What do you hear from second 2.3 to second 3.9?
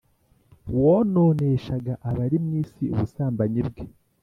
mu isi ubusambanyi bwe,